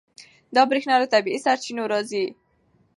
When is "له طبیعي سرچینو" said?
1.01-1.83